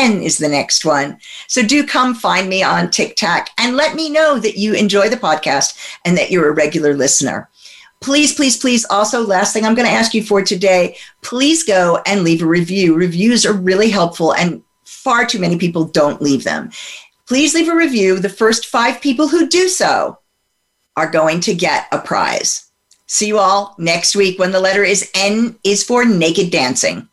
[0.00, 1.18] 10 is the next one.
[1.46, 5.16] So do come find me on TikTok and let me know that you enjoy the
[5.16, 7.50] podcast and that you're a regular listener
[8.00, 12.02] please, please, please, also, last thing I'm going to ask you for today, please go
[12.06, 12.94] and leave a review.
[12.94, 16.70] Reviews are really helpful, and far too many people don't leave them.
[17.28, 18.18] Please leave a review.
[18.18, 20.18] The first five people who do so
[20.96, 22.70] are going to get a prize.
[23.06, 27.09] See you all next week when the letter is N is for naked dancing.